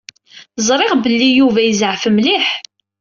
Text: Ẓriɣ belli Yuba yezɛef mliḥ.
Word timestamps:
Ẓriɣ 0.67 0.91
belli 1.03 1.29
Yuba 1.31 1.61
yezɛef 1.63 2.03
mliḥ. 2.15 2.45